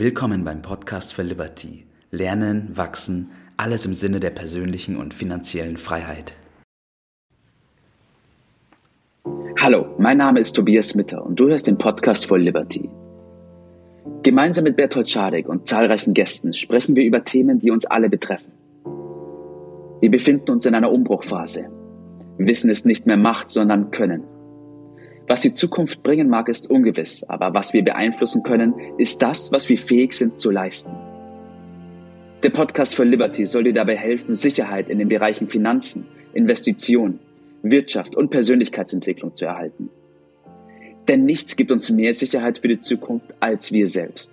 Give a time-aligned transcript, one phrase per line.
[0.00, 1.84] Willkommen beim Podcast für Liberty.
[2.12, 6.34] Lernen, wachsen, alles im Sinne der persönlichen und finanziellen Freiheit.
[9.60, 12.88] Hallo, mein Name ist Tobias Mitter und du hörst den Podcast for Liberty.
[14.22, 18.52] Gemeinsam mit Bertolt Schadek und zahlreichen Gästen sprechen wir über Themen, die uns alle betreffen.
[20.00, 21.72] Wir befinden uns in einer Umbruchphase.
[22.38, 24.22] Wissen ist nicht mehr Macht, sondern Können.
[25.28, 29.68] Was die Zukunft bringen mag, ist ungewiss, aber was wir beeinflussen können, ist das, was
[29.68, 30.90] wir fähig sind zu leisten.
[32.42, 37.18] Der Podcast for Liberty soll dir dabei helfen, Sicherheit in den Bereichen Finanzen, Investition,
[37.62, 39.90] Wirtschaft und Persönlichkeitsentwicklung zu erhalten.
[41.08, 44.32] Denn nichts gibt uns mehr Sicherheit für die Zukunft als wir selbst.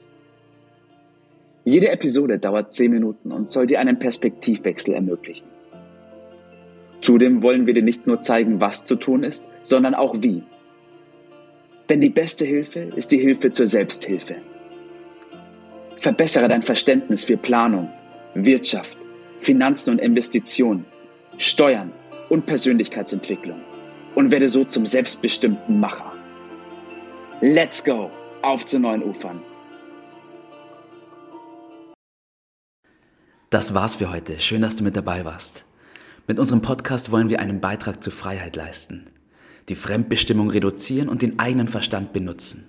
[1.65, 5.47] Jede Episode dauert zehn Minuten und soll dir einen Perspektivwechsel ermöglichen.
[7.01, 10.43] Zudem wollen wir dir nicht nur zeigen, was zu tun ist, sondern auch wie.
[11.89, 14.35] Denn die beste Hilfe ist die Hilfe zur Selbsthilfe.
[15.99, 17.89] Verbessere dein Verständnis für Planung,
[18.33, 18.97] Wirtschaft,
[19.39, 20.85] Finanzen und Investitionen,
[21.37, 21.91] Steuern
[22.29, 23.61] und Persönlichkeitsentwicklung
[24.15, 26.11] und werde so zum selbstbestimmten Macher.
[27.41, 28.09] Let's go!
[28.41, 29.41] Auf zu neuen Ufern!
[33.49, 34.39] Das war's für heute.
[34.39, 35.65] Schön, dass du mit dabei warst.
[36.27, 39.05] Mit unserem Podcast wollen wir einen Beitrag zur Freiheit leisten
[39.69, 42.65] die Fremdbestimmung reduzieren und den eigenen Verstand benutzen.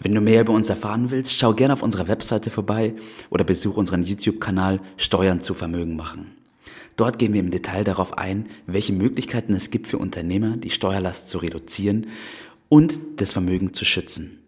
[0.00, 2.94] Wenn du mehr über uns erfahren willst, schau gerne auf unserer Webseite vorbei
[3.30, 6.32] oder besuch unseren YouTube-Kanal Steuern zu Vermögen machen.
[6.96, 11.28] Dort gehen wir im Detail darauf ein, welche Möglichkeiten es gibt für Unternehmer, die Steuerlast
[11.28, 12.08] zu reduzieren
[12.68, 14.38] und das Vermögen zu schützen.